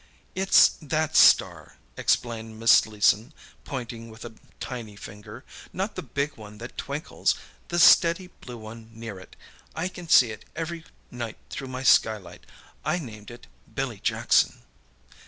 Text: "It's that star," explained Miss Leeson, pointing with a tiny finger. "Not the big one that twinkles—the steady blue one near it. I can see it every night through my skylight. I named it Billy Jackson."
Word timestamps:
"It's 0.33 0.67
that 0.81 1.15
star," 1.15 1.77
explained 1.95 2.59
Miss 2.59 2.87
Leeson, 2.87 3.35
pointing 3.65 4.09
with 4.09 4.25
a 4.25 4.33
tiny 4.59 4.95
finger. 4.95 5.45
"Not 5.73 5.93
the 5.93 6.01
big 6.01 6.37
one 6.37 6.57
that 6.57 6.75
twinkles—the 6.75 7.77
steady 7.77 8.31
blue 8.43 8.57
one 8.57 8.89
near 8.95 9.19
it. 9.19 9.35
I 9.75 9.89
can 9.89 10.09
see 10.09 10.31
it 10.31 10.43
every 10.55 10.85
night 11.11 11.37
through 11.51 11.67
my 11.67 11.83
skylight. 11.83 12.47
I 12.83 12.97
named 12.97 13.29
it 13.29 13.45
Billy 13.75 13.99
Jackson." 13.99 14.63